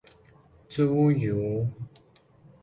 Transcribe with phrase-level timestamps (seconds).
[0.67, 0.81] 子
[1.13, 1.67] 游